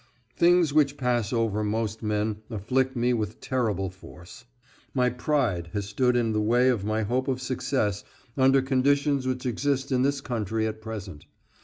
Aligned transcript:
Things 0.35 0.73
which 0.73 0.97
pass 0.97 1.31
over 1.31 1.63
most 1.63 2.01
men 2.01 2.37
afflict 2.49 2.95
me 2.95 3.13
with 3.13 3.39
terrible 3.39 3.91
force. 3.91 4.45
My 4.95 5.11
pride 5.11 5.69
has 5.73 5.85
stood 5.85 6.15
in 6.15 6.33
the 6.33 6.41
way 6.41 6.69
of 6.69 6.83
my 6.83 7.03
hope 7.03 7.27
of 7.27 7.39
success 7.39 8.03
under 8.35 8.63
conditions 8.63 9.27
which 9.27 9.45
exist 9.45 9.91
in 9.91 10.01
this 10.01 10.19
country 10.19 10.65
at 10.65 10.81
present. 10.81 11.27